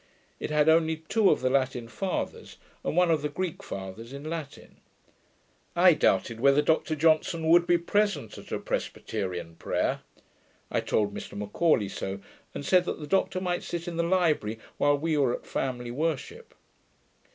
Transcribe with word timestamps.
It 0.39 0.49
had 0.49 0.67
only 0.67 1.03
two 1.09 1.29
of 1.29 1.41
the 1.41 1.49
Latin 1.51 1.87
fathers, 1.87 2.57
and 2.83 2.97
one 2.97 3.11
of 3.11 3.21
the 3.21 3.29
Greek 3.29 3.61
fathers 3.61 4.13
in 4.13 4.27
Latin. 4.27 4.77
I 5.75 5.93
doubted 5.93 6.39
whether 6.39 6.63
Dr 6.63 6.95
Johnson 6.95 7.47
would 7.49 7.67
be 7.67 7.77
present 7.77 8.35
at 8.39 8.51
a 8.51 8.57
Presbyterian 8.57 9.57
prayer. 9.57 9.99
I 10.71 10.79
told 10.81 11.13
Mr 11.13 11.37
M'Aulay 11.37 11.87
so, 11.91 12.19
and 12.55 12.65
said 12.65 12.85
that 12.85 12.99
the 12.99 13.05
Doctor 13.05 13.39
might 13.39 13.61
sit 13.61 13.87
in 13.87 13.97
the 13.97 14.01
library 14.01 14.57
while 14.79 14.97
we 14.97 15.15
were 15.19 15.35
at 15.35 15.45
family 15.45 15.91
worship. 15.91 16.55